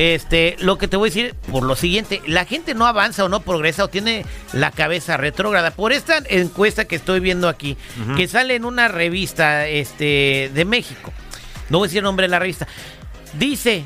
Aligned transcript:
Este, 0.00 0.56
lo 0.60 0.78
que 0.78 0.88
te 0.88 0.96
voy 0.96 1.10
a 1.10 1.12
decir 1.12 1.34
por 1.52 1.62
lo 1.62 1.76
siguiente, 1.76 2.22
la 2.26 2.46
gente 2.46 2.72
no 2.72 2.86
avanza 2.86 3.22
o 3.22 3.28
no 3.28 3.40
progresa 3.40 3.84
o 3.84 3.88
tiene 3.88 4.24
la 4.54 4.70
cabeza 4.70 5.18
retrógrada. 5.18 5.72
Por 5.72 5.92
esta 5.92 6.22
encuesta 6.30 6.86
que 6.86 6.96
estoy 6.96 7.20
viendo 7.20 7.50
aquí, 7.50 7.76
que 8.16 8.26
sale 8.26 8.54
en 8.54 8.64
una 8.64 8.88
revista 8.88 9.68
este, 9.68 10.50
de 10.54 10.64
México, 10.64 11.12
no 11.68 11.76
voy 11.76 11.84
a 11.84 11.88
decir 11.88 11.98
el 11.98 12.04
nombre 12.04 12.24
de 12.24 12.30
la 12.30 12.38
revista, 12.38 12.66
dice, 13.34 13.84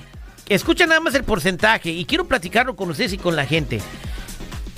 escucha 0.49 0.87
nada 0.87 1.01
más 1.01 1.17
el 1.17 1.25
porcentaje 1.25 1.91
y 1.91 2.05
quiero 2.05 2.29
platicarlo 2.29 2.77
con 2.77 2.91
ustedes 2.91 3.13
y 3.13 3.19
con 3.19 3.35
la 3.35 3.45
gente. 3.45 3.81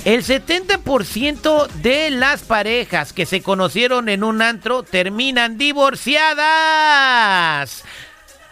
El 0.07 0.25
70% 0.25 1.69
de 1.83 2.11
las 2.13 2.45
parejas 2.45 3.13
que 3.13 3.27
se 3.27 3.43
conocieron 3.43 4.09
en 4.09 4.25
un 4.25 4.41
antro 4.41 4.85
terminan 4.85 5.59
divorciadas. 5.59 7.85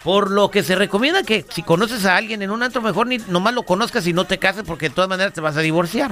Por 0.05 0.29
lo 0.29 0.51
que 0.51 0.61
se 0.61 0.75
recomienda 0.75 1.23
que 1.23 1.45
si 1.49 1.63
conoces 1.63 2.05
a 2.05 2.15
alguien 2.15 2.43
en 2.43 2.51
un 2.51 2.61
antro, 2.61 2.79
mejor 2.83 3.07
ni 3.07 3.17
nomás 3.17 3.55
lo 3.55 3.63
conozcas 3.63 4.05
y 4.05 4.13
no 4.13 4.25
te 4.25 4.37
cases 4.37 4.63
porque 4.65 4.89
de 4.89 4.95
todas 4.95 5.09
maneras 5.09 5.33
te 5.33 5.41
vas 5.41 5.57
a 5.57 5.61
divorciar. 5.61 6.11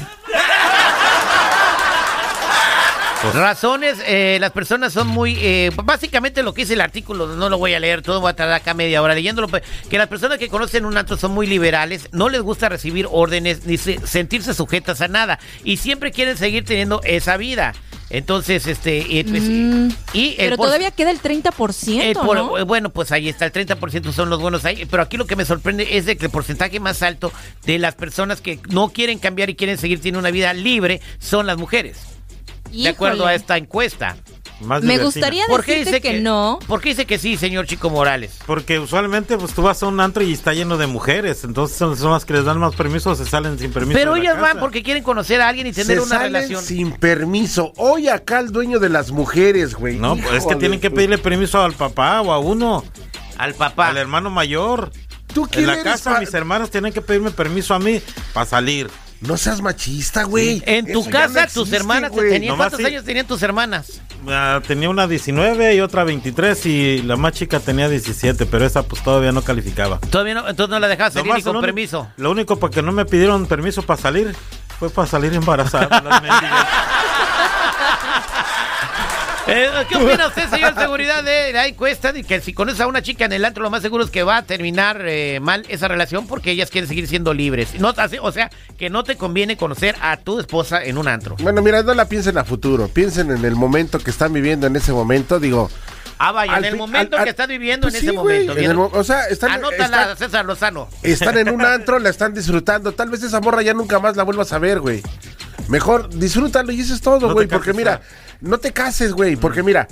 Pues, 3.22 3.36
Razones, 3.36 4.00
eh, 4.06 4.38
las 4.42 4.52
personas 4.52 4.92
son 4.92 5.08
muy, 5.08 5.38
eh, 5.40 5.72
básicamente 5.84 6.42
lo 6.42 6.54
que 6.54 6.64
dice 6.64 6.74
el 6.74 6.82
artículo, 6.82 7.28
no 7.28 7.50
lo 7.50 7.58
voy 7.60 7.74
a 7.74 7.80
leer 7.80 8.02
todo, 8.02 8.20
voy 8.20 8.32
a 8.32 8.36
tardar 8.36 8.56
acá 8.56 8.74
media 8.74 9.02
hora 9.02 9.14
leyéndolo, 9.14 9.48
que 9.48 9.98
las 9.98 10.08
personas 10.08 10.40
que 10.40 10.50
conocen 10.50 10.86
un 10.86 10.98
antro 10.98 11.16
son 11.16 11.32
muy 11.32 11.48
liberales, 11.48 12.10
no 12.12 12.28
les 12.28 12.42
gusta 12.42 12.68
recibir 12.68 13.08
órdenes 13.10 13.66
ni 13.66 13.78
sentirse 13.78 14.54
sujetas 14.54 15.00
a 15.02 15.08
nada 15.08 15.40
y 15.64 15.78
siempre 15.78 16.12
quieren 16.12 16.36
seguir 16.36 16.66
teniendo 16.66 17.00
esa 17.04 17.38
vida. 17.38 17.74
Entonces, 18.14 18.68
este, 18.68 19.00
y 19.00 19.24
pues, 19.24 19.42
mm, 19.42 19.90
pero 20.38 20.56
todavía 20.56 20.92
queda 20.92 21.10
el 21.10 21.20
30%, 21.20 22.64
Bueno, 22.64 22.92
pues 22.92 23.12
ahí 23.12 23.28
está, 23.28 23.46
el 23.46 23.52
30% 23.52 24.12
son 24.12 24.30
los 24.30 24.40
buenos 24.40 24.66
ahí, 24.66 24.86
pero 24.86 25.02
aquí 25.02 25.18
lo 25.18 25.26
que 25.26 25.36
me 25.36 25.46
sorprende 25.46 25.98
es 25.98 26.06
de 26.06 26.16
que 26.16 26.26
el 26.28 26.32
porcentaje 26.32 26.80
más 26.80 27.02
alto 27.02 27.34
de 27.66 27.80
las 27.80 27.96
personas 27.96 28.40
que 28.40 28.60
no 28.70 28.90
quieren 28.90 29.18
cambiar 29.18 29.50
y 29.50 29.56
quieren 29.56 29.80
seguir 29.80 29.98
teniendo 29.98 30.20
una 30.20 30.30
vida 30.30 30.54
libre 30.54 31.02
son 31.18 31.48
las 31.48 31.58
mujeres. 31.58 31.98
De 32.72 32.90
acuerdo 32.90 33.26
a 33.26 33.34
esta 33.34 33.58
encuesta. 33.58 34.16
Me 34.60 34.98
gustaría 34.98 35.46
decirte 35.48 36.02
que, 36.02 36.20
no. 36.22 36.60
¿Por 36.68 36.82
qué 36.82 36.90
dice 36.90 37.06
que 37.06 37.18
sí, 37.18 37.38
señor 37.38 37.66
Chico 37.66 37.90
Morales? 37.90 38.40
Porque 38.46 38.80
usualmente 38.80 39.38
pues 39.38 39.54
tú 39.54 39.62
vas 39.62 39.84
a 39.84 39.88
un 39.88 40.00
antro 40.00 40.24
y 40.24 40.34
está 40.34 40.54
lleno 40.54 40.78
de 40.78 40.88
mujeres, 40.88 41.44
entonces 41.44 41.78
son, 41.78 42.12
las 42.12 42.26
que 42.26 42.34
les 42.34 42.46
dan 42.46 42.60
más 42.60 42.76
permiso 42.76 43.12
o 43.12 43.16
se 43.16 43.26
salen 43.26 43.60
sin 43.60 43.72
permiso. 43.72 43.98
Pero 43.98 44.16
ellas 44.16 44.40
van 44.40 44.60
porque 44.60 44.84
quieren 44.84 45.04
conocer 45.04 45.42
a 45.42 45.50
alguien 45.50 45.68
y 45.68 45.74
tener 45.74 46.00
una 46.00 46.10
salen 46.10 46.34
relación. 46.34 46.64
sin 46.64 46.92
permiso. 46.92 47.74
Hoy 47.78 48.08
acá 48.08 48.40
el 48.40 48.52
dueño 48.52 48.80
de 48.80 48.90
las 48.90 49.12
mujeres, 49.12 49.76
güey. 49.76 49.98
No, 49.98 50.16
pues 50.16 50.36
es 50.36 50.46
que 50.46 50.56
tienen 50.56 50.80
que 50.80 50.92
pedirle 50.92 51.18
permiso 51.18 51.62
al 51.62 51.74
papá 51.74 52.22
o 52.22 52.32
a 52.32 52.40
uno. 52.40 52.84
Al 53.38 53.54
papá. 53.56 53.90
Al 53.90 53.98
hermano 53.98 54.30
mayor. 54.30 54.92
¿Tú 55.34 55.48
en 55.54 55.68
la 55.68 55.82
casa 55.82 56.20
mis 56.20 56.34
hermanos 56.34 56.70
tienen 56.70 56.94
que 56.94 57.02
pedirme 57.02 57.32
permiso 57.32 57.74
a 57.74 57.80
mí 57.80 58.02
para 58.34 58.46
salir. 58.46 58.90
No 59.22 59.38
seas 59.38 59.62
machista, 59.62 60.24
güey. 60.24 60.62
En 60.66 60.92
tu 60.92 61.10
casa, 61.10 61.48
tus 61.48 61.72
hermanas 61.72 62.12
tenían. 62.12 62.58
¿Cuántos 62.58 62.84
años 62.84 63.04
tenían 63.04 63.26
tus 63.26 63.42
hermanas? 63.42 64.02
Ah, 64.28 64.62
tenía 64.66 64.90
una 64.90 65.08
19 65.08 65.76
y 65.76 65.82
otra 65.82 66.04
23 66.04 66.66
y 66.66 67.02
la 67.04 67.16
más 67.18 67.34
chica 67.34 67.60
tenía 67.60 67.90
17, 67.90 68.46
pero 68.46 68.66
esa 68.66 68.84
pues 68.84 69.04
todavía 69.04 69.32
no 69.32 69.42
calificaba. 69.42 70.00
Todavía 70.00 70.36
no, 70.36 70.48
entonces 70.48 70.70
no 70.70 70.80
la 70.80 70.88
dejaste 70.88 71.20
salir 71.20 71.36
ni 71.36 71.42
con 71.42 71.60
permiso. 71.62 72.08
Lo 72.18 72.32
único 72.32 72.58
para 72.58 72.74
que 72.74 72.82
no 72.82 72.92
me 72.92 73.06
pidieron 73.06 73.46
permiso 73.48 73.82
para 73.82 74.02
salir 74.02 74.36
fue 74.80 74.90
para 74.90 75.08
salir 75.08 75.34
embarazada. 75.34 76.02
Eh, 79.48 79.70
¿Qué 79.90 79.98
opina 79.98 80.28
usted, 80.28 80.50
señor 80.50 80.74
seguridad, 80.76 81.24
de 81.24 81.52
la 81.52 81.68
encuesta 81.68 82.14
de 82.14 82.24
que 82.24 82.40
si 82.40 82.54
conoces 82.54 82.80
a 82.80 82.88
una 82.88 83.02
chica 83.02 83.26
en 83.26 83.34
el 83.34 83.44
antro, 83.44 83.62
lo 83.62 83.70
más 83.70 83.82
seguro 83.82 84.04
es 84.06 84.10
que 84.10 84.24
va 84.24 84.38
a 84.38 84.44
terminar 84.44 85.02
eh, 85.06 85.40
mal 85.42 85.66
esa 85.68 85.90
relación 85.90 86.28
porque 86.28 86.52
ellas 86.52 86.70
quieren 86.70 86.88
seguir 86.88 87.08
siendo 87.08 87.34
libres? 87.34 87.78
No, 87.80 87.94
o 88.22 88.32
sea, 88.32 88.50
que 88.78 88.90
no 88.90 89.04
te 89.04 89.18
conviene 89.18 89.58
conocer 89.58 89.96
a 90.02 90.18
tu 90.18 90.40
esposa 90.40 90.84
en 90.84 90.98
un 90.98 91.10
antro. 91.10 91.36
Bueno, 91.42 91.62
mira, 91.62 91.84
no 91.84 91.94
la 91.94 92.06
piensen 92.06 92.38
a 92.38 92.46
futuro, 92.46 92.88
piensen 92.88 93.32
en 93.32 93.44
el 93.44 93.56
momento 93.56 94.00
que 94.00 94.12
están 94.12 94.32
viviendo 94.32 94.68
en 94.68 94.76
ese 94.76 94.94
momento, 94.94 95.40
digo... 95.40 95.70
Ah, 96.20 96.32
vaya, 96.32 96.58
en 96.58 96.66
el 96.66 96.78
momento 96.78 97.18
que 97.22 97.30
estás 97.30 97.48
viviendo 97.50 97.88
en 97.88 97.94
pues 97.94 98.04
ese 98.04 98.14
momento. 98.14 98.54
o 98.94 99.04
sea, 99.04 99.26
están, 99.26 99.52
Anótala, 99.52 100.16
César 100.16 100.46
Lozano. 100.46 100.88
Están 101.02 101.38
en 101.38 101.50
un 101.50 101.66
antro, 101.66 102.00
la 102.00 102.10
están 102.10 102.34
disfrutando. 102.34 102.94
Tal 102.94 103.10
vez 103.10 103.24
esa 103.24 103.42
morra 103.42 103.62
ya 103.62 103.74
nunca 103.74 104.00
más 104.00 104.16
la 104.16 104.24
vuelvas 104.24 104.54
a 104.54 104.60
ver, 104.60 104.80
güey. 104.80 105.04
Mejor 105.68 106.10
disfrútalo 106.10 106.72
y 106.72 106.82
eso 106.82 106.94
es 106.94 107.02
todo, 107.02 107.34
güey. 107.34 107.48
Porque 107.48 107.74
mira, 107.74 108.02
no 108.42 108.58
te 108.58 108.72
cases, 108.72 109.14
güey. 109.14 109.36
Porque 109.36 109.64
mira, 109.64 109.88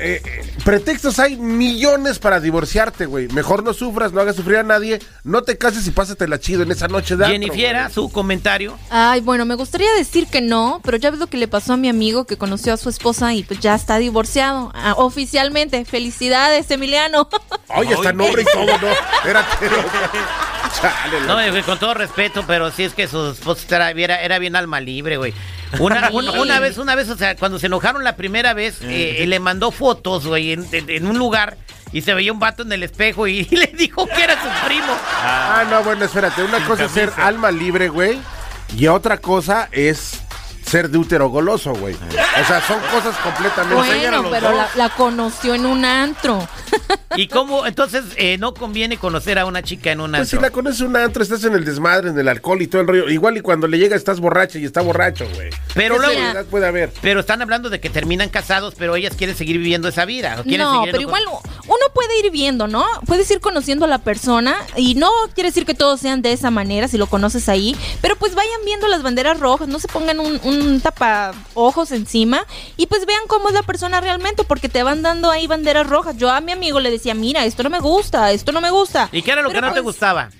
eh, 0.00 0.22
pretextos 0.64 1.18
hay 1.18 1.36
millones 1.36 2.20
para 2.20 2.38
divorciarte, 2.38 3.06
güey. 3.06 3.26
Mejor 3.28 3.64
no 3.64 3.74
sufras, 3.74 4.12
no 4.12 4.20
hagas 4.20 4.36
sufrir 4.36 4.58
a 4.58 4.62
nadie, 4.62 5.00
no 5.24 5.42
te 5.42 5.58
cases 5.58 5.86
y 5.88 5.90
pásatela 5.90 6.38
chido 6.38 6.62
en 6.62 6.70
esa 6.70 6.86
noche 6.86 7.16
de 7.16 7.26
Jennifer, 7.26 7.90
su 7.90 8.08
comentario. 8.10 8.78
Ay, 8.90 9.20
bueno, 9.20 9.44
me 9.44 9.56
gustaría 9.56 9.92
decir 9.94 10.28
que 10.28 10.40
no, 10.40 10.80
pero 10.84 10.98
ya 10.98 11.10
ves 11.10 11.18
lo 11.18 11.26
que 11.26 11.36
le 11.36 11.48
pasó 11.48 11.72
a 11.72 11.76
mi 11.76 11.88
amigo 11.88 12.26
que 12.26 12.36
conoció 12.36 12.72
a 12.72 12.76
su 12.76 12.88
esposa 12.88 13.34
y 13.34 13.42
pues 13.42 13.58
ya 13.58 13.74
está 13.74 13.98
divorciado 13.98 14.70
ah, 14.72 14.94
oficialmente. 14.96 15.84
Felicidades, 15.84 16.70
Emiliano. 16.70 17.28
Oye, 17.76 17.94
está 17.94 18.12
nombre 18.12 18.42
y 18.42 18.44
todo, 18.44 18.66
no. 18.66 18.88
Espérate. 19.16 19.68
No, 21.26 21.64
con 21.64 21.78
todo 21.78 21.94
respeto, 21.94 22.44
pero 22.46 22.70
sí 22.70 22.84
es 22.84 22.94
que 22.94 23.08
su 23.08 23.30
esposa 23.30 23.90
era, 23.90 24.22
era 24.22 24.38
bien 24.38 24.56
alma 24.56 24.80
libre, 24.80 25.16
güey. 25.16 25.34
Una, 25.78 26.10
una, 26.10 26.60
vez, 26.60 26.78
una 26.78 26.94
vez, 26.94 27.10
o 27.10 27.16
sea, 27.16 27.36
cuando 27.36 27.58
se 27.58 27.66
enojaron 27.66 28.02
la 28.02 28.16
primera 28.16 28.54
vez, 28.54 28.78
eh, 28.82 29.22
le 29.28 29.38
mandó 29.38 29.70
fotos, 29.70 30.26
güey, 30.26 30.52
en, 30.52 31.06
un 31.06 31.18
lugar 31.18 31.58
y 31.92 32.00
se 32.00 32.14
veía 32.14 32.32
un 32.32 32.38
vato 32.38 32.62
en 32.62 32.72
el 32.72 32.82
espejo 32.82 33.26
y, 33.26 33.44
le 33.50 33.66
dijo 33.66 34.06
que 34.06 34.24
era 34.24 34.34
su 34.34 34.66
primo. 34.66 34.96
Ah, 35.22 35.64
no, 35.68 35.82
bueno, 35.82 36.06
espérate. 36.06 36.42
Una 36.42 36.64
cosa 36.66 36.86
es 36.86 36.92
ser 36.92 37.12
alma 37.18 37.50
libre, 37.50 37.90
güey, 37.90 38.18
y 38.76 38.86
otra 38.86 39.18
cosa 39.18 39.68
es 39.70 40.22
ser 40.68 40.90
de 40.90 40.98
útero 40.98 41.28
goloso, 41.28 41.72
güey. 41.74 41.94
O 41.94 42.44
sea, 42.46 42.60
son 42.66 42.80
cosas 42.92 43.16
completamente... 43.18 43.74
Bueno, 43.74 44.30
pero 44.30 44.66
la, 44.74 44.90
conoció 44.90 45.54
en 45.54 45.66
un 45.66 45.84
antro. 45.84 46.46
¿Y 47.16 47.28
cómo? 47.28 47.66
Entonces, 47.66 48.04
eh, 48.16 48.38
no 48.38 48.54
conviene 48.54 48.96
conocer 48.96 49.38
a 49.38 49.46
una 49.46 49.62
chica 49.62 49.92
en 49.92 50.00
un 50.00 50.14
antro. 50.14 50.20
Pues 50.20 50.30
si 50.30 50.38
la 50.38 50.50
conoces 50.50 50.80
en 50.80 50.88
un 50.88 50.96
antro, 50.96 51.22
estás 51.22 51.44
en 51.44 51.54
el 51.54 51.64
desmadre, 51.64 52.10
en 52.10 52.18
el 52.18 52.28
alcohol 52.28 52.60
y 52.62 52.66
todo 52.66 52.82
el 52.82 52.88
rollo. 52.88 53.08
Igual 53.08 53.36
y 53.36 53.40
cuando 53.40 53.66
le 53.66 53.78
llega 53.78 53.96
estás 53.96 54.20
borracha 54.20 54.58
y 54.58 54.64
está 54.64 54.80
borracho, 54.80 55.26
güey. 55.34 55.50
Pero 55.74 55.98
luego... 55.98 56.20
puede 56.50 56.66
haber? 56.66 56.92
Pero 57.00 57.20
están 57.20 57.42
hablando 57.42 57.70
de 57.70 57.80
que 57.80 57.90
terminan 57.90 58.28
casados, 58.28 58.74
pero 58.76 58.96
ellas 58.96 59.14
quieren 59.16 59.36
seguir 59.36 59.58
viviendo 59.58 59.88
esa 59.88 60.04
vida. 60.04 60.42
No, 60.44 60.84
pero 60.84 61.00
igual 61.00 61.22
uno 61.26 61.86
puede 61.94 62.18
ir 62.20 62.30
viendo, 62.30 62.66
¿no? 62.66 62.84
Puedes 63.06 63.30
ir 63.30 63.40
conociendo 63.40 63.84
a 63.84 63.88
la 63.88 63.98
persona 63.98 64.56
y 64.76 64.94
no 64.94 65.10
quiere 65.34 65.50
decir 65.50 65.64
que 65.66 65.74
todos 65.74 66.00
sean 66.00 66.22
de 66.22 66.32
esa 66.32 66.50
manera 66.50 66.88
si 66.88 66.98
lo 66.98 67.06
conoces 67.06 67.48
ahí, 67.48 67.76
pero 68.00 68.16
pues 68.16 68.34
vayan 68.34 68.60
viendo 68.64 68.88
las 68.88 69.02
banderas 69.02 69.38
rojas, 69.38 69.68
no 69.68 69.78
se 69.78 69.88
pongan 69.88 70.20
un 70.20 70.38
un 70.48 70.80
tapa 70.80 71.32
ojos 71.54 71.92
encima 71.92 72.44
y 72.76 72.86
pues 72.86 73.06
vean 73.06 73.20
cómo 73.26 73.48
es 73.48 73.54
la 73.54 73.62
persona 73.62 74.00
realmente 74.00 74.44
porque 74.44 74.68
te 74.68 74.82
van 74.82 75.02
dando 75.02 75.30
ahí 75.30 75.46
banderas 75.46 75.86
rojas. 75.86 76.16
Yo 76.16 76.30
a 76.30 76.40
mi 76.40 76.52
amigo 76.52 76.80
le 76.80 76.90
decía, 76.98 77.14
mira, 77.14 77.44
esto 77.44 77.62
no 77.62 77.70
me 77.70 77.80
gusta, 77.80 78.30
esto 78.32 78.52
no 78.52 78.60
me 78.60 78.70
gusta. 78.70 79.08
¿Y 79.12 79.22
qué 79.22 79.32
era 79.32 79.42
lo 79.42 79.50
que 79.50 79.60
no 79.60 79.68
te 79.68 79.82
pues, 79.82 79.84
gustaba? 79.84 80.30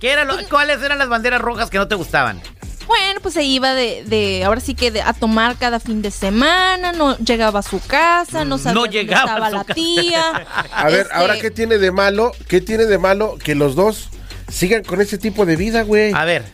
¿Qué 0.00 0.10
era 0.10 0.24
lo, 0.24 0.34
pues, 0.34 0.48
¿Cuáles 0.48 0.82
eran 0.82 0.98
las 0.98 1.08
banderas 1.08 1.40
rojas 1.40 1.70
que 1.70 1.78
no 1.78 1.88
te 1.88 1.94
gustaban? 1.94 2.40
Bueno, 2.86 3.20
pues 3.20 3.34
se 3.34 3.42
iba 3.42 3.74
de, 3.74 4.04
de 4.04 4.44
ahora 4.44 4.60
sí 4.60 4.74
que 4.74 5.00
a 5.00 5.12
tomar 5.12 5.56
cada 5.56 5.80
fin 5.80 6.02
de 6.02 6.12
semana, 6.12 6.92
no 6.92 7.16
llegaba 7.18 7.60
a 7.60 7.62
su 7.62 7.80
casa, 7.84 8.44
no 8.44 8.58
sabía 8.58 8.74
no 8.74 8.86
llegaba 8.86 9.24
estaba 9.24 9.50
la 9.50 9.64
tía. 9.64 10.46
A 10.72 10.88
ver, 10.88 11.08
ahora 11.12 11.34
este 11.34 11.48
qué 11.48 11.54
tiene 11.54 11.78
de 11.78 11.90
malo, 11.90 12.32
qué 12.46 12.60
tiene 12.60 12.84
de 12.84 12.98
malo 12.98 13.38
que 13.42 13.56
los 13.56 13.74
dos 13.74 14.08
sigan 14.48 14.84
con 14.84 15.00
ese 15.00 15.18
tipo 15.18 15.46
de 15.46 15.56
vida, 15.56 15.82
güey. 15.82 16.12
A 16.14 16.24
ver, 16.24 16.44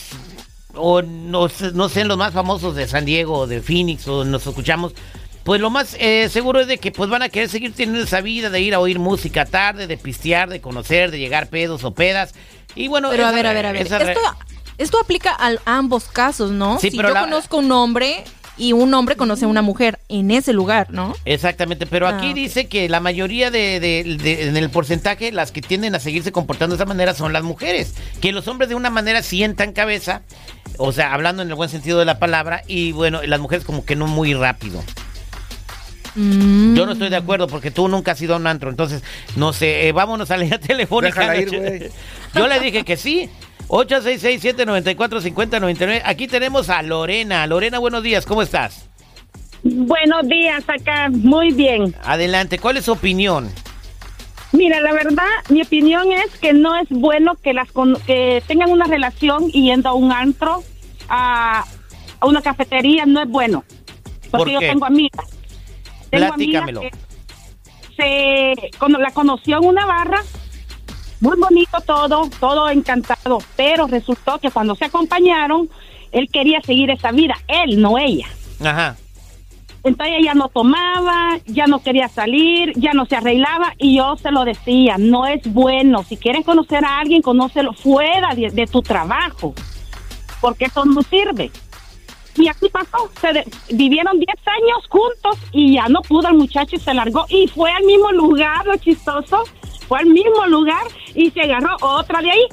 o 0.77 1.03
no, 1.03 1.49
sé, 1.49 2.05
los 2.05 2.17
más 2.19 2.33
famosos 2.33 2.75
de 2.75 2.87
San 2.87 3.05
Diego, 3.05 3.41
o 3.41 3.47
de 3.47 3.61
Phoenix, 3.61 4.07
o 4.09 4.25
nos 4.25 4.47
escuchamos. 4.47 4.93
Pues 5.45 5.61
lo 5.61 5.71
más 5.71 5.97
eh, 6.01 6.29
seguro 6.29 6.61
es 6.61 6.67
de 6.67 6.79
que 6.79 6.91
pues 6.91 7.09
van 7.09 7.23
a 7.23 7.29
querer 7.29 7.49
seguir 7.49 7.73
teniendo 7.73 8.03
esa 8.03 8.21
vida 8.21 8.51
de 8.51 8.61
ir 8.61 8.75
a 8.75 8.81
oír 8.81 8.99
música 8.99 9.45
tarde, 9.45 9.87
de 9.87 9.97
pistear, 9.97 10.49
de 10.49 10.61
conocer, 10.61 11.11
de 11.11 11.19
llegar 11.19 11.49
pedos 11.49 11.85
o 11.85 11.93
pedas. 11.93 12.35
Y 12.75 12.89
bueno, 12.89 13.11
pero 13.11 13.27
a 13.27 13.33
ver, 13.33 13.47
a 13.47 13.53
ver, 13.53 13.67
a 13.67 13.73
ver. 13.73 13.87
Esto, 13.87 14.21
esto 14.79 15.01
aplica 15.01 15.37
a, 15.39 15.55
ambos 15.65 16.05
casos, 16.05 16.51
¿no? 16.51 16.79
si 16.81 16.91
yo 16.91 17.15
conozco 17.15 17.59
un 17.59 17.71
hombre 17.71 18.25
y 18.59 18.73
un 18.73 18.93
hombre 18.95 19.17
conoce 19.17 19.45
a 19.45 19.49
una 19.49 19.61
mujer 19.63 19.99
en 20.09 20.31
ese 20.31 20.53
lugar, 20.53 20.89
¿no? 20.91 21.15
Exactamente, 21.25 21.87
pero 21.87 22.09
aquí 22.09 22.29
Ah, 22.29 22.31
ok. 22.31 22.35
dice 22.37 22.67
que 22.69 22.89
la 22.89 23.01
mayoría 23.01 23.51
de, 23.51 23.81
de- 23.81 24.17
de- 24.23 24.49
en 24.49 24.57
el 24.57 24.71
porcentaje, 24.71 25.31
las 25.33 25.53
que 25.53 25.61
tienden 25.61 25.95
a 25.95 26.01
seguirse 26.01 26.33
comportando 26.33 26.75
de 26.77 26.83
esa 26.83 26.89
manera 26.89 27.13
son 27.15 27.33
las 27.33 27.43
mujeres. 27.43 27.95
Que 28.21 28.33
los 28.33 28.49
hombres 28.49 28.69
de 28.69 28.75
una 28.75 28.89
manera 28.91 29.23
sientan 29.23 29.73
cabeza, 29.73 30.23
o 30.79 30.93
sea, 30.93 31.13
hablando 31.13 31.43
en 31.43 31.49
el 31.49 31.55
buen 31.55 31.69
sentido 31.69 31.99
de 31.99 32.05
la 32.07 32.19
palabra, 32.19 32.63
y 32.67 32.93
bueno, 32.93 33.21
las 33.25 33.41
mujeres 33.41 33.65
como 33.65 33.85
que 33.85 33.95
no 33.97 34.07
muy 34.07 34.33
rápido. 34.35 34.83
Mm. 36.15 36.75
Yo 36.75 36.87
no 36.87 36.93
estoy 36.93 37.11
de 37.11 37.17
acuerdo 37.17 37.47
porque 37.47 37.71
tú 37.71 37.89
nunca 37.89 38.13
has 38.13 38.23
ido 38.23 38.35
a 38.35 38.39
un 38.39 38.47
antro, 38.47 38.71
entonces, 38.71 39.03
no 39.37 39.53
sé, 39.53 39.87
eh, 39.89 39.93
vámonos 39.93 40.31
a 40.31 40.37
la 40.39 40.45
línea 40.45 40.59
telefónica. 40.61 41.37
Ir, 41.37 41.51
güey. 41.59 41.91
Yo 42.35 42.47
le 42.49 42.59
dije 42.61 42.85
que 42.85 42.97
sí. 42.97 43.29
866-794-5099. 43.69 46.03
Aquí 46.05 46.27
tenemos 46.29 46.69
a 46.71 46.83
Lorena. 46.83 47.47
Lorena, 47.47 47.79
buenos 47.79 48.03
días, 48.03 48.27
¿cómo 48.27 48.43
estás? 48.43 48.89
Buenos 49.63 50.29
días, 50.29 50.63
acá 50.69 51.09
muy 51.11 51.53
bien. 51.53 51.95
Adelante, 52.05 52.59
¿cuál 52.59 52.77
es 52.77 52.85
su 52.85 52.93
opinión? 52.93 53.51
Mira, 54.53 54.81
la 54.81 54.93
verdad, 54.93 55.25
mi 55.49 55.63
opinión 55.63 56.13
es 56.13 56.39
que 56.39 56.53
no 56.53 56.77
es 56.77 56.87
bueno 56.89 57.35
que 57.43 57.53
las 57.53 57.71
con- 57.73 57.97
que 58.07 58.43
tengan 58.47 58.71
una 58.71 58.85
relación 58.87 59.49
yendo 59.51 59.89
a 59.89 59.95
un 59.95 60.13
antro, 60.13 60.63
a, 61.09 61.65
a 62.21 62.27
una 62.27 62.43
cafetería, 62.43 63.07
no 63.07 63.23
es 63.23 63.29
bueno. 63.29 63.65
¿Por 64.31 64.41
Porque 64.41 64.53
yo 64.55 64.61
tengo 64.61 64.87
amigas. 64.87 65.27
Tengo 66.11 66.33
amigas 66.33 66.63
Platícamelo. 66.65 66.81
que 66.83 66.91
se, 67.97 68.55
cuando 68.79 68.99
la 68.99 69.11
conoció 69.11 69.59
en 69.59 69.65
una 69.65 69.85
barra, 69.85 70.23
muy 71.21 71.37
bonito 71.39 71.79
todo, 71.87 72.29
todo 72.41 72.69
encantado, 72.71 73.39
pero 73.57 73.87
resultó 73.87 74.39
que 74.39 74.51
cuando 74.51 74.75
se 74.75 74.85
acompañaron, 74.85 75.69
él 76.13 76.29
quería 76.33 76.61
seguir 76.63 76.91
esa 76.91 77.11
vida, 77.13 77.35
él, 77.49 77.81
no 77.81 77.99
ella. 77.99 78.27
Ajá. 78.65 78.97
Entonces 79.85 80.17
ella 80.19 80.35
no 80.35 80.49
tomaba, 80.49 81.39
ya 81.47 81.67
no 81.67 81.79
quería 81.81 82.09
salir, 82.09 82.73
ya 82.77 82.93
no 82.93 83.07
se 83.07 83.15
arreglaba 83.17 83.73
y 83.79 83.97
yo 83.99 84.17
se 84.17 84.33
lo 84.33 84.45
decía, 84.45 84.97
no 84.99 85.27
es 85.27 85.41
bueno. 85.53 86.03
Si 86.03 86.17
quieres 86.17 86.45
conocer 86.45 86.85
a 86.85 86.99
alguien, 86.99 87.23
conócelo 87.23 87.73
fuera 87.73 88.35
de, 88.35 88.51
de 88.51 88.67
tu 88.67 88.83
trabajo, 88.83 89.55
porque 90.41 90.65
eso 90.65 90.85
no 90.85 91.03
sirve. 91.03 91.53
Y 92.37 92.49
así 92.49 92.69
pasó, 92.69 93.11
se 93.21 93.33
de- 93.33 93.45
vivieron 93.71 94.19
10 94.19 94.29
años 94.47 94.87
juntos 94.91 95.39
y 95.53 95.75
ya 95.75 95.89
no 95.89 96.03
pudo 96.03 96.29
el 96.29 96.35
muchacho 96.35 96.77
y 96.77 96.81
se 96.81 96.93
largó 96.93 97.25
y 97.29 97.47
fue 97.47 97.71
al 97.71 97.85
mismo 97.85 98.11
lugar, 98.13 98.67
lo 98.67 98.77
chistoso, 98.79 99.45
fue 99.89 100.01
al 100.01 100.07
mismo 100.07 100.45
lugar 100.47 100.85
y 101.15 101.31
se 101.31 101.43
agarró 101.43 101.77
otra 101.81 102.21
de 102.21 102.31
ahí. 102.31 102.47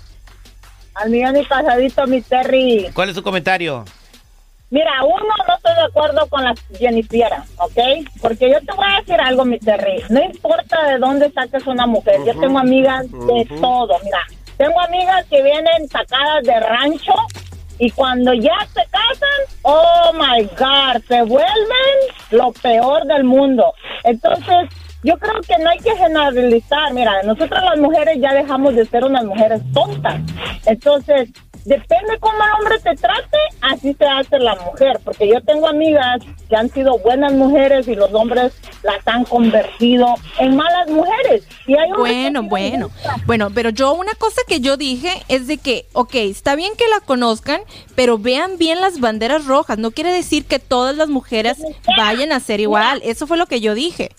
Al 0.94 1.10
millón 1.10 1.36
y 1.36 1.44
pasadito, 1.44 2.06
mi 2.06 2.22
Terry. 2.22 2.88
¿Cuál 2.94 3.10
es 3.10 3.14
tu 3.14 3.22
comentario? 3.22 3.84
Mira, 4.72 5.04
uno, 5.04 5.34
no 5.46 5.54
estoy 5.54 5.74
de 5.74 5.82
acuerdo 5.82 6.26
con 6.30 6.44
la 6.44 6.54
Jennifiera, 6.78 7.44
¿ok? 7.58 8.08
Porque 8.22 8.50
yo 8.50 8.58
te 8.60 8.72
voy 8.74 8.86
a 8.90 9.00
decir 9.00 9.20
algo, 9.20 9.44
mi 9.44 9.58
Terry. 9.58 10.02
No 10.08 10.22
importa 10.22 10.86
de 10.86 10.98
dónde 10.98 11.30
saques 11.30 11.66
una 11.66 11.86
mujer. 11.86 12.24
Yo 12.24 12.32
tengo 12.40 12.58
amigas 12.58 13.04
de 13.12 13.46
todo. 13.60 13.98
Mira, 14.02 14.20
tengo 14.56 14.80
amigas 14.80 15.26
que 15.26 15.42
vienen 15.42 15.86
sacadas 15.90 16.42
de 16.44 16.58
rancho 16.58 17.12
y 17.78 17.90
cuando 17.90 18.32
ya 18.32 18.66
se 18.72 18.80
casan, 18.90 19.60
oh 19.60 20.10
my 20.14 20.42
God, 20.58 21.02
se 21.06 21.20
vuelven 21.20 21.96
lo 22.30 22.50
peor 22.52 23.04
del 23.04 23.24
mundo. 23.24 23.74
Entonces, 24.04 24.70
yo 25.02 25.18
creo 25.18 25.38
que 25.42 25.62
no 25.62 25.68
hay 25.68 25.80
que 25.80 25.94
generalizar. 25.96 26.94
Mira, 26.94 27.22
nosotros 27.24 27.62
las 27.62 27.78
mujeres 27.78 28.16
ya 28.22 28.32
dejamos 28.32 28.74
de 28.74 28.86
ser 28.86 29.04
unas 29.04 29.24
mujeres 29.26 29.60
tontas. 29.74 30.18
Entonces, 30.64 31.28
depende 31.64 32.18
cómo 32.20 32.36
el 32.36 32.50
hombre 32.60 32.78
te 32.80 32.94
trate, 32.96 33.38
así 33.60 33.94
se 33.94 34.04
hace 34.04 34.38
la 34.38 34.56
mujer. 34.56 35.00
Porque 35.04 35.28
yo 35.28 35.40
tengo 35.42 35.68
amigas 35.68 36.20
que 36.48 36.56
han 36.56 36.70
sido 36.70 36.98
buenas 36.98 37.32
mujeres 37.32 37.88
y 37.88 37.94
los 37.94 38.12
hombres 38.14 38.52
las 38.82 39.06
han 39.06 39.24
convertido 39.24 40.14
en 40.38 40.56
malas 40.56 40.88
mujeres. 40.88 41.46
Y 41.66 41.76
hay 41.76 41.90
Bueno, 41.92 42.42
bueno. 42.42 42.90
Bueno, 43.26 43.50
pero 43.54 43.70
yo 43.70 43.92
una 43.94 44.14
cosa 44.14 44.40
que 44.46 44.60
yo 44.60 44.76
dije 44.76 45.10
es 45.28 45.46
de 45.46 45.58
que, 45.58 45.86
ok, 45.92 46.14
está 46.14 46.54
bien 46.54 46.72
que 46.76 46.88
la 46.88 47.00
conozcan, 47.00 47.60
pero 47.94 48.18
vean 48.18 48.58
bien 48.58 48.80
las 48.80 49.00
banderas 49.00 49.46
rojas. 49.46 49.78
No 49.78 49.90
quiere 49.90 50.12
decir 50.12 50.44
que 50.44 50.58
todas 50.58 50.96
las 50.96 51.08
mujeres 51.08 51.58
vayan 51.96 52.32
a 52.32 52.40
ser 52.40 52.60
igual. 52.60 53.00
Eso 53.04 53.26
fue 53.26 53.36
lo 53.36 53.46
que 53.46 53.60
yo 53.60 53.74
dije. 53.74 54.10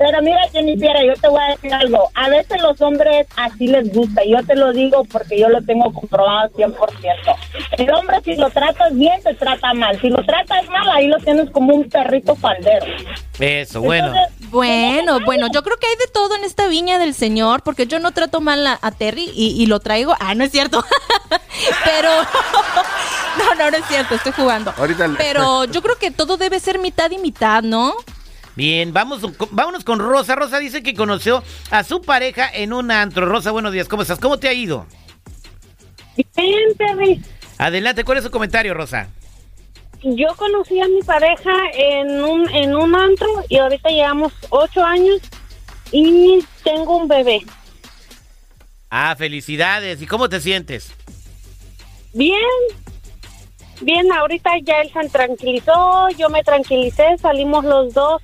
Pero 0.00 0.22
mira, 0.22 0.40
Jennifer, 0.50 0.96
yo 1.06 1.12
te 1.12 1.28
voy 1.28 1.42
a 1.42 1.48
decir 1.48 1.74
algo. 1.74 2.08
A 2.14 2.30
veces 2.30 2.62
los 2.62 2.80
hombres 2.80 3.26
así 3.36 3.66
les 3.66 3.92
gusta. 3.92 4.22
Yo 4.24 4.42
te 4.46 4.56
lo 4.56 4.72
digo 4.72 5.04
porque 5.04 5.38
yo 5.38 5.50
lo 5.50 5.60
tengo 5.60 5.92
comprobado 5.92 6.48
100%. 6.56 6.74
El 7.72 7.92
hombre, 7.92 8.16
si 8.24 8.34
lo 8.36 8.48
tratas 8.48 8.96
bien, 8.96 9.22
te 9.22 9.34
trata 9.34 9.74
mal. 9.74 10.00
Si 10.00 10.08
lo 10.08 10.24
tratas 10.24 10.66
mal, 10.70 10.88
ahí 10.90 11.06
lo 11.06 11.18
tienes 11.18 11.50
como 11.50 11.74
un 11.74 11.86
perrito 11.90 12.34
faldero. 12.34 12.86
Eso, 13.38 13.82
bueno. 13.82 14.06
Entonces, 14.06 14.50
Bueno, 14.50 15.20
bueno, 15.26 15.48
yo 15.52 15.62
creo 15.62 15.76
que 15.76 15.86
hay 15.86 15.96
de 15.96 16.10
todo 16.10 16.34
en 16.34 16.44
esta 16.44 16.66
viña 16.66 16.98
del 16.98 17.12
señor, 17.12 17.62
porque 17.62 17.86
yo 17.86 17.98
no 17.98 18.12
trato 18.12 18.40
mal 18.40 18.66
a, 18.66 18.78
a 18.80 18.92
Terry 18.92 19.30
y, 19.34 19.62
y 19.62 19.66
lo 19.66 19.80
traigo. 19.80 20.14
Ah, 20.18 20.34
no 20.34 20.44
es 20.44 20.50
cierto. 20.50 20.82
Pero 21.84 22.08
no, 23.38 23.54
no, 23.54 23.70
no 23.70 23.76
es 23.76 23.84
cierto, 23.86 24.14
estoy 24.14 24.32
jugando. 24.32 24.72
Ahorita 24.78 25.10
Pero 25.18 25.66
yo 25.66 25.82
creo 25.82 25.96
que 25.96 26.10
todo 26.10 26.38
debe 26.38 26.58
ser 26.58 26.78
mitad 26.78 27.10
y 27.10 27.18
mitad, 27.18 27.62
¿no? 27.62 27.92
Bien, 28.56 28.92
vamos, 28.92 29.22
vámonos 29.50 29.84
con 29.84 29.98
Rosa. 29.98 30.34
Rosa 30.34 30.58
dice 30.58 30.82
que 30.82 30.94
conoció 30.94 31.42
a 31.70 31.84
su 31.84 32.02
pareja 32.02 32.50
en 32.52 32.72
un 32.72 32.90
antro. 32.90 33.26
Rosa, 33.26 33.50
buenos 33.50 33.72
días, 33.72 33.88
¿cómo 33.88 34.02
estás? 34.02 34.18
¿Cómo 34.18 34.38
te 34.38 34.48
ha 34.48 34.52
ido? 34.52 34.86
Bien, 36.36 36.76
Terry. 36.76 37.22
Adelante, 37.58 38.04
¿cuál 38.04 38.18
es 38.18 38.24
su 38.24 38.30
comentario, 38.30 38.74
Rosa? 38.74 39.08
Yo 40.02 40.28
conocí 40.36 40.80
a 40.80 40.88
mi 40.88 41.02
pareja 41.02 41.52
en 41.74 42.22
un, 42.24 42.48
en 42.50 42.74
un 42.74 42.94
antro 42.96 43.28
y 43.48 43.58
ahorita 43.58 43.90
llevamos 43.90 44.32
ocho 44.48 44.82
años 44.82 45.20
y 45.92 46.44
tengo 46.64 46.96
un 46.96 47.08
bebé. 47.08 47.42
Ah, 48.88 49.14
felicidades. 49.16 50.00
¿Y 50.02 50.06
cómo 50.06 50.28
te 50.28 50.40
sientes? 50.40 50.92
Bien, 52.12 52.34
bien, 53.82 54.10
ahorita 54.10 54.50
ya 54.62 54.80
él 54.80 54.90
se 54.92 55.08
tranquilizó, 55.10 56.08
yo 56.18 56.28
me 56.28 56.42
tranquilicé, 56.42 57.16
salimos 57.18 57.64
los 57.64 57.94
dos. 57.94 58.22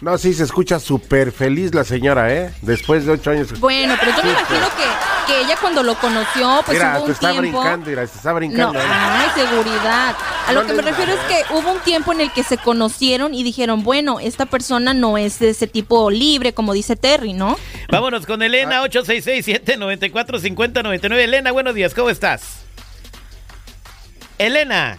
No, 0.00 0.18
sí, 0.18 0.34
se 0.34 0.42
escucha 0.44 0.78
súper 0.80 1.30
feliz 1.32 1.72
la 1.74 1.84
señora, 1.84 2.32
¿eh? 2.32 2.52
Después 2.62 3.04
de 3.06 3.12
ocho 3.12 3.30
años. 3.30 3.58
Bueno, 3.60 3.94
pero 3.98 4.12
yo 4.16 4.22
me 4.24 4.30
imagino 4.30 4.66
que, 4.76 4.84
que 5.32 5.40
ella 5.40 5.56
cuando 5.60 5.82
lo 5.82 5.94
conoció, 5.94 6.60
pues 6.66 6.76
mira, 6.78 6.96
hubo 6.98 7.04
te 7.04 7.06
un 7.06 7.12
está 7.12 7.30
tiempo. 7.30 7.60
brincando, 7.60 7.86
mira, 7.90 8.06
se 8.06 8.16
está 8.18 8.30
No, 8.30 8.34
brincando. 8.36 8.78
¿eh? 8.78 8.82
ay, 8.86 9.28
seguridad. 9.34 10.14
A 10.46 10.52
lo 10.52 10.60
No 10.62 10.66
que 10.66 10.74
me 10.74 10.82
refiero 10.82 11.12
es 11.12 11.20
que 11.20 11.42
hubo 11.54 11.72
un 11.72 11.78
tiempo 11.80 12.12
en 12.12 12.20
el 12.20 12.30
que 12.32 12.42
se 12.42 12.58
conocieron 12.58 13.32
y 13.34 13.42
dijeron, 13.44 13.82
bueno, 13.82 14.20
esta 14.20 14.44
persona 14.46 14.92
no 14.92 15.16
es 15.16 15.38
de 15.38 15.48
ese 15.50 15.66
tipo 15.68 16.10
libre, 16.10 16.52
como 16.52 16.72
dice 16.74 16.96
Terry, 16.96 17.32
¿no? 17.32 17.56
Vámonos 17.90 18.26
con 18.26 18.42
Elena, 18.42 18.82
866-794-5099. 18.82 21.16
Elena, 21.18 21.50
buenos 21.52 21.74
días, 21.74 21.94
¿cómo 21.94 22.10
estás? 22.10 22.42
Elena. 24.38 24.98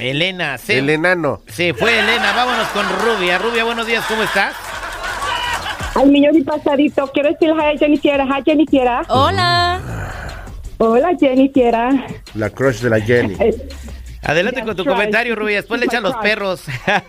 Elena, 0.00 0.58
se, 0.58 0.78
El 0.78 0.90
enano. 0.90 1.42
se 1.46 1.74
fue 1.74 1.98
Elena. 1.98 2.32
Vámonos 2.34 2.68
con 2.68 2.86
Rubia. 3.00 3.38
Rubia, 3.38 3.64
buenos 3.64 3.86
días, 3.86 4.04
¿cómo 4.06 4.22
estás? 4.22 4.54
Al 5.94 6.08
millón 6.08 6.36
y 6.36 6.42
pasadito, 6.42 7.10
quiero 7.12 7.30
decir 7.30 7.50
hi 7.50 7.76
Jennifer, 7.78 8.20
hi 8.20 8.42
Jennifer. 8.44 8.88
Hola. 9.08 9.80
Hola 10.78 11.10
Jennifer. 11.18 11.74
La 12.34 12.48
crush 12.50 12.80
de 12.80 12.90
la 12.90 13.00
Jenny. 13.00 13.36
Adelante 14.22 14.62
con 14.62 14.76
tu 14.76 14.84
comentario, 14.84 15.34
Rubia. 15.34 15.56
Después 15.56 15.80
le 15.80 15.86
echan 15.86 16.02
los 16.02 16.14
perros. 16.16 16.64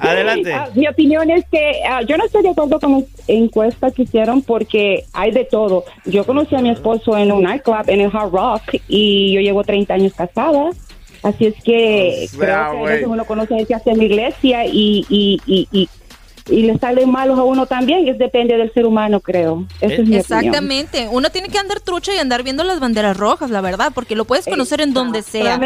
Adelante. 0.00 0.52
Ah, 0.52 0.68
mi 0.74 0.86
opinión 0.86 1.30
es 1.30 1.44
que 1.50 1.80
ah, 1.88 2.02
yo 2.02 2.18
no 2.18 2.26
estoy 2.26 2.42
de 2.42 2.50
acuerdo 2.50 2.78
con 2.78 2.92
la 2.92 3.02
encuesta 3.26 3.90
que 3.90 4.02
hicieron 4.02 4.42
porque 4.42 5.04
hay 5.12 5.30
de 5.30 5.44
todo. 5.44 5.84
Yo 6.04 6.24
conocí 6.24 6.54
a 6.54 6.60
mi 6.60 6.70
esposo 6.70 7.16
en 7.16 7.32
un 7.32 7.44
nightclub, 7.44 7.88
en 7.88 8.02
el 8.02 8.10
Hard 8.14 8.30
Rock, 8.30 8.74
y 8.88 9.32
yo 9.32 9.40
llevo 9.40 9.64
30 9.64 9.94
años 9.94 10.12
casada. 10.14 10.70
Así 11.22 11.46
es 11.46 11.54
que 11.64 12.28
O 12.34 12.38
sea, 12.38 12.70
creo 12.70 12.98
que 12.98 13.06
uno 13.06 13.24
conoce 13.24 13.54
desde 13.54 13.74
hace 13.74 13.90
en 13.90 13.98
la 13.98 14.04
iglesia 14.04 14.66
y, 14.66 15.04
y, 15.08 15.40
y, 15.46 15.66
y 15.72 15.88
y 16.48 16.62
le 16.62 16.78
salen 16.78 17.10
malos 17.10 17.38
a 17.38 17.42
uno 17.44 17.66
también, 17.66 18.08
es 18.08 18.18
depende 18.18 18.56
del 18.56 18.72
ser 18.72 18.86
humano, 18.86 19.20
creo. 19.20 19.66
Esa 19.80 19.94
es 19.94 19.98
mi 20.00 20.18
opinión. 20.18 20.20
Exactamente. 20.20 21.08
Uno 21.10 21.30
tiene 21.30 21.48
que 21.48 21.58
andar 21.58 21.80
trucha 21.80 22.14
y 22.14 22.18
andar 22.18 22.42
viendo 22.42 22.64
las 22.64 22.80
banderas 22.80 23.16
rojas, 23.16 23.50
la 23.50 23.60
verdad, 23.60 23.92
porque 23.94 24.14
lo 24.16 24.24
puedes 24.24 24.46
conocer 24.46 24.80
en 24.80 24.92
donde 24.94 25.22
sea. 25.22 25.58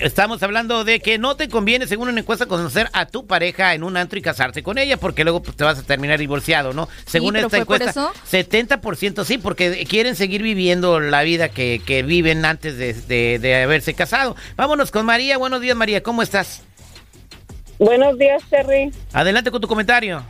Estamos 0.00 0.42
hablando 0.42 0.84
de 0.84 1.00
que 1.00 1.18
no 1.18 1.36
te 1.36 1.48
conviene, 1.48 1.86
según 1.86 2.08
una 2.08 2.20
encuesta, 2.20 2.46
conocer 2.46 2.88
a 2.92 3.06
tu 3.06 3.26
pareja 3.26 3.74
en 3.74 3.82
un 3.84 3.96
antro 3.96 4.18
y 4.18 4.22
casarte 4.22 4.62
con 4.62 4.78
ella, 4.78 4.96
porque 4.96 5.24
luego 5.24 5.42
pues, 5.42 5.56
te 5.56 5.64
vas 5.64 5.78
a 5.78 5.82
terminar 5.82 6.18
divorciado, 6.18 6.72
¿no? 6.72 6.88
Según 7.06 7.36
esta 7.36 7.48
por 7.48 7.58
encuesta, 7.80 7.90
eso. 7.90 8.12
70% 8.30 9.24
sí, 9.24 9.38
porque 9.38 9.84
quieren 9.88 10.16
seguir 10.16 10.42
viviendo 10.42 11.00
la 11.00 11.22
vida 11.22 11.48
que, 11.48 11.80
que 11.84 12.02
viven 12.02 12.44
antes 12.44 12.76
de, 12.78 12.92
de- 12.94 13.38
de 13.38 13.62
haberse 13.62 13.94
casado. 13.94 14.36
Vámonos 14.56 14.90
con 14.90 15.06
María. 15.06 15.38
Buenos 15.38 15.60
días, 15.60 15.76
María. 15.76 16.02
¿Cómo 16.02 16.22
estás? 16.22 16.62
Buenos 17.78 18.18
días, 18.18 18.42
Terry. 18.48 18.92
Adelante 19.12 19.50
con 19.50 19.60
tu 19.60 19.68
comentario. 19.68 20.22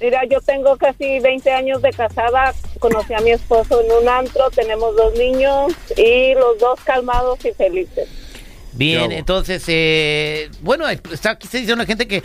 Mira, 0.00 0.24
yo 0.24 0.40
tengo 0.40 0.76
casi 0.76 1.20
20 1.20 1.50
años 1.50 1.82
de 1.82 1.90
casada. 1.90 2.54
Conocí 2.78 3.12
a 3.12 3.20
mi 3.20 3.32
esposo 3.32 3.82
en 3.82 3.92
un 3.92 4.08
antro, 4.08 4.50
tenemos 4.50 4.96
dos 4.96 5.12
niños 5.14 5.72
y 5.96 6.34
los 6.34 6.58
dos 6.58 6.80
calmados 6.80 7.44
y 7.44 7.52
felices. 7.52 8.08
Bien, 8.72 9.10
entonces, 9.12 9.64
eh, 9.66 10.48
bueno, 10.62 10.88
está, 10.88 11.30
aquí 11.30 11.46
se 11.48 11.58
dice 11.58 11.72
una 11.72 11.84
gente 11.86 12.06
que 12.06 12.22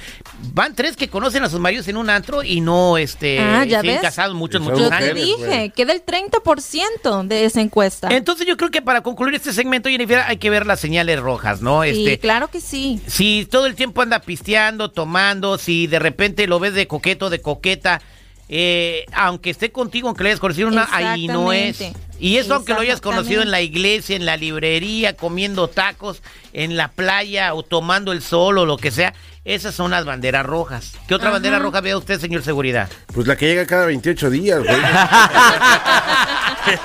van 0.53 0.75
tres 0.75 0.95
que 0.95 1.09
conocen 1.09 1.43
a 1.43 1.49
sus 1.49 1.59
maridos 1.59 1.87
en 1.87 1.97
un 1.97 2.09
antro 2.09 2.43
y 2.43 2.61
no, 2.61 2.97
este, 2.97 3.39
Ah, 3.39 3.65
¿ya 3.65 3.81
siguen 3.81 3.95
ves? 3.95 4.01
casados 4.03 4.35
muchos, 4.35 4.61
Y 4.61 4.63
son 4.63 4.73
muchos 4.73 4.83
Yo 4.83 4.89
te 4.89 4.95
años. 4.95 5.09
mujeres, 5.15 5.37
dije, 5.37 5.45
güey. 5.57 5.69
queda 5.71 5.93
el 5.93 6.03
30% 6.05 7.27
de 7.27 7.45
esa 7.45 7.61
encuesta. 7.61 8.09
Entonces 8.11 8.45
yo 8.45 8.57
creo 8.57 8.69
que 8.71 8.81
para 8.81 9.01
concluir 9.01 9.33
este 9.35 9.53
segmento, 9.53 9.89
Jennifer, 9.89 10.19
hay 10.19 10.37
que 10.37 10.49
ver 10.49 10.65
las 10.65 10.79
señales 10.79 11.19
rojas, 11.19 11.61
¿no? 11.61 11.83
sí, 11.83 11.89
Este, 11.89 12.19
claro 12.19 12.49
que 12.49 12.61
sí. 12.61 12.99
si 13.07 13.47
todo 13.49 13.65
el 13.65 13.75
tiempo 13.75 14.01
anda 14.01 14.19
pisteando, 14.19 14.91
tomando, 14.91 15.57
si 15.57 15.87
de 15.87 15.99
repente 15.99 16.47
lo 16.47 16.59
ves 16.59 16.73
de 16.73 16.87
coqueto, 16.87 17.29
de 17.29 17.41
coqueta, 17.41 18.01
eh, 18.47 19.05
aunque 19.13 19.49
esté 19.49 19.71
contigo, 19.71 20.07
aunque 20.07 20.23
le 20.23 20.29
hayas 20.29 20.39
conocido 20.39 20.67
una, 20.67 20.87
ahí 20.91 21.27
no 21.27 21.51
es. 21.51 21.83
Y 22.19 22.37
eso 22.37 22.55
aunque 22.55 22.73
lo 22.73 22.79
hayas 22.79 23.01
conocido 23.01 23.41
en 23.41 23.51
la 23.51 23.61
iglesia, 23.61 24.15
en 24.15 24.25
la 24.25 24.37
librería, 24.37 25.15
comiendo 25.15 25.67
tacos, 25.67 26.21
en 26.53 26.77
la 26.77 26.87
playa 26.89 27.53
o 27.53 27.63
tomando 27.63 28.11
el 28.13 28.21
sol 28.21 28.57
o 28.57 28.65
lo 28.65 28.77
que 28.77 28.91
sea, 28.91 29.13
esas 29.43 29.75
son 29.75 29.91
las 29.91 30.05
banderas 30.05 30.45
rojas. 30.45 30.93
¿Qué 31.07 31.15
otra 31.15 31.27
Ajá. 31.27 31.35
bandera 31.35 31.59
roja 31.59 31.81
ve 31.81 31.95
usted, 31.95 32.19
señor 32.19 32.41
Seguridad? 32.41 32.89
Pues 33.13 33.27
la 33.27 33.35
que 33.35 33.47
llega 33.47 33.65
cada 33.65 33.85
28 33.85 34.29
días, 34.29 34.59
güey. 34.63 34.75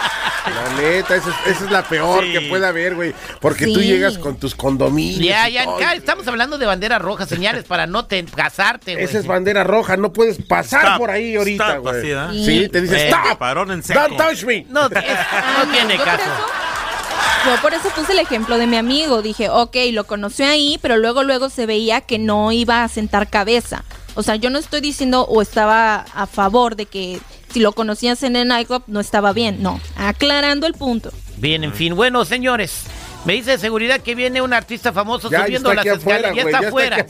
La 0.51 0.81
neta, 0.83 1.17
esa 1.17 1.31
es, 1.31 1.57
esa 1.57 1.65
es 1.65 1.71
la 1.71 1.83
peor 1.83 2.25
Sí. 2.25 2.33
que 2.33 2.41
puede 2.43 2.67
haber, 2.67 2.95
güey. 2.95 3.15
Porque 3.41 3.67
tú 3.67 3.81
llegas 3.81 4.19
con 4.19 4.37
tus 4.37 4.55
condominios. 4.55 5.21
Ya, 5.25 5.49
ya, 5.49 5.65
todo. 5.65 5.79
ya 5.81 5.95
estamos 5.95 6.27
hablando 6.29 6.59
de 6.59 6.67
banderas 6.67 7.01
rojas, 7.01 7.29
señales 7.29 7.65
para 7.65 7.87
no 7.87 8.07
te 8.07 8.25
casarte, 8.25 8.95
güey. 8.95 9.05
Esa 9.05 9.19
es 9.19 9.27
bandera 9.27 9.65
roja, 9.65 9.97
no 9.97 10.13
puedes 10.13 10.39
pasar 10.43 10.83
Stop, 10.85 10.99
por 10.99 11.11
ahí 11.11 11.37
ahorita, 11.37 11.69
stop, 11.69 11.83
güey. 11.83 12.13
así, 12.13 12.39
¿eh? 12.41 12.45
Sí, 12.45 12.69
te 12.69 12.81
dice, 12.83 13.07
Eh, 13.07 13.09
stop, 13.11 13.39
parón 13.39 13.71
en 13.71 13.83
seco. 13.83 14.01
don't 14.01 14.17
touch 14.17 14.45
me. 14.45 14.67
No, 14.71 14.87
es- 14.87 14.93
Ah, 14.97 15.65
no 15.65 15.71
tiene 15.73 15.97
caso. 15.99 16.23
eso- 16.23 17.51
Yo 17.51 17.57
por 17.63 17.73
eso 17.73 17.89
puse 17.95 18.13
el 18.13 18.19
ejemplo 18.19 18.59
de 18.59 18.67
mi 18.67 18.77
amigo. 18.77 19.23
Dije, 19.23 19.49
ok, 19.49 19.77
lo 19.93 20.05
conoció 20.05 20.47
ahí, 20.47 20.79
pero 20.83 20.97
luego, 20.99 21.23
luego 21.23 21.49
se 21.49 21.65
veía 21.67 22.01
que 22.03 22.19
no 22.19 22.53
iba 22.53 22.83
a 22.85 22.89
sentar 22.89 23.29
cabeza. 23.31 23.83
O 24.15 24.23
sea, 24.23 24.37
yo 24.37 24.51
no 24.51 24.59
estoy 24.59 24.81
diciendo 24.81 25.25
o 25.25 25.43
estaba 25.43 26.05
a 26.15 26.27
favor 26.27 26.77
de 26.77 26.87
que 26.87 27.21
si 27.53 27.61
lo 27.61 27.73
conocías 27.73 28.23
en 28.23 28.37
el 28.37 28.49
nightclub 28.49 28.83
no 28.87 29.01
estaba 29.01 29.33
bien. 29.33 29.63
No, 29.63 29.81
aclarando 29.97 30.67
el 30.67 30.75
punto. 30.75 31.11
Bien, 31.37 31.65
en 31.65 31.73
fin. 31.73 31.95
Bueno, 31.95 32.25
señores, 32.25 32.85
me 33.25 33.35
dice 33.35 33.53
de 33.53 33.59
seguridad 33.59 34.01
que 34.01 34.15
viene 34.15 34.41
un 34.41 34.53
artista 34.53 34.93
famoso 34.93 35.31
Ya, 35.31 35.45
subiendo 35.45 35.73
las 35.75 35.85
escaleras. 35.85 36.35
Ya 36.35 36.43
está 36.43 36.59
afuera. 36.61 37.07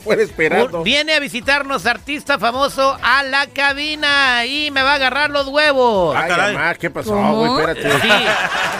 Viene 0.83 1.13
a 1.13 1.19
visitarnos 1.19 1.85
artista 1.85 2.37
famoso 2.37 2.97
a 3.01 3.23
la 3.23 3.47
cabina 3.47 4.45
y 4.45 4.71
me 4.71 4.83
va 4.83 4.91
a 4.91 4.95
agarrar 4.95 5.29
los 5.29 5.47
huevos. 5.47 6.15
Ay, 6.17 6.29
caray. 6.29 6.53
mamá, 6.53 6.75
¿qué 6.75 6.89
pasó, 6.89 7.15
güey? 7.15 7.51
Espérate. 7.71 8.01
Sí, 8.01 8.09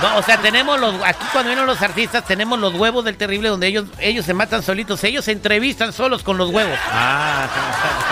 no, 0.01 0.17
o 0.17 0.23
sea, 0.23 0.37
tenemos 0.41 0.79
los, 0.79 0.95
aquí 1.03 1.25
cuando 1.31 1.49
vienen 1.49 1.65
los 1.65 1.81
artistas 1.81 2.25
tenemos 2.25 2.59
los 2.59 2.73
huevos 2.75 3.05
del 3.05 3.15
terrible 3.17 3.49
donde 3.49 3.67
ellos, 3.67 3.85
ellos 3.99 4.25
se 4.25 4.33
matan 4.33 4.63
solitos, 4.63 5.03
ellos 5.03 5.25
se 5.25 5.31
entrevistan 5.31 5.93
solos 5.93 6.23
con 6.23 6.37
los 6.37 6.49
huevos. 6.49 6.77
Ah, 6.91 7.47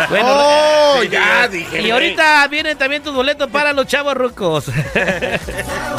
Bueno, 0.10 0.28
oh, 0.30 1.00
sí, 1.02 1.10
ya 1.10 1.48
dije. 1.48 1.82
y 1.82 1.92
ahorita 1.92 2.48
vienen 2.48 2.78
también 2.78 3.04
tus 3.04 3.14
boletos 3.14 3.50
para 3.50 3.74
los 3.74 3.86
chavos 3.88 4.14
rucos. 4.16 4.66